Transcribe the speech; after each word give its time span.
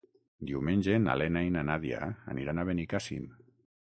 Diumenge 0.51 0.95
na 1.03 1.15
Lena 1.21 1.43
i 1.47 1.51
na 1.57 1.63
Nàdia 1.67 1.99
aniran 2.35 2.63
a 2.63 2.65
Benicàssim. 2.71 3.29